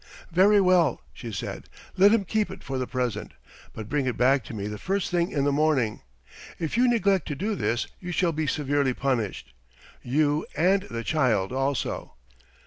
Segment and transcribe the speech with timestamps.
[0.31, 1.69] "Very well," she said.
[1.95, 3.35] "Let him keep it for the present,
[3.71, 6.01] but bring it back to me the first thing in the morning.
[6.57, 9.53] If you neglect to do this you shall be severely punished,
[10.01, 12.15] you and the child also."